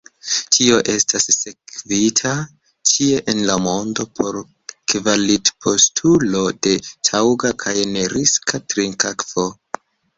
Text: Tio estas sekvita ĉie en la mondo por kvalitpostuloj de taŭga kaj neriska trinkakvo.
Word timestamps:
Tio 0.53 0.77
estas 0.93 1.27
sekvita 1.35 2.31
ĉie 2.93 3.21
en 3.35 3.43
la 3.51 3.59
mondo 3.67 4.07
por 4.21 4.41
kvalitpostuloj 4.95 6.45
de 6.69 6.77
taŭga 7.11 7.57
kaj 7.67 7.81
neriska 7.97 8.67
trinkakvo. 8.71 9.51